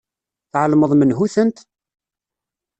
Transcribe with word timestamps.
Tεelmeḍ 0.51 0.91
menhu-tent? 0.95 1.57